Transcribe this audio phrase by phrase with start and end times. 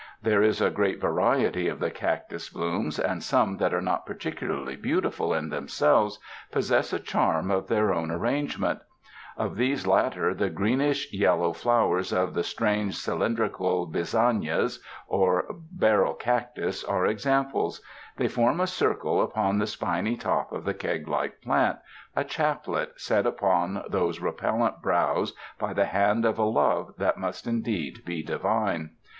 [0.23, 4.75] There is a great variety of the cactus blooms, and some that are not particularly
[4.75, 6.17] beautiful in themselves
[6.51, 8.79] possess a charm in their ar rangement.
[9.37, 16.13] Of these latter the greenish yellow flowers of the strange, cylindrical bisnagas or bar rel
[16.15, 17.79] cactus, are examples.
[18.17, 21.77] They form a circle upon the spiny top of the keg like plant—
[22.15, 27.45] a chaplet set upon those repellent brows by the hand of a Love that must
[27.45, 28.93] indeed be divine.